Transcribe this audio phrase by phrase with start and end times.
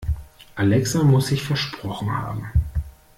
[0.57, 2.49] Alexa muss sich versprochen haben.